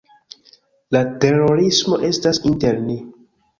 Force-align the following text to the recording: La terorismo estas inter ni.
La 0.97 1.01
terorismo 1.25 2.01
estas 2.11 2.43
inter 2.55 2.83
ni. 2.91 2.99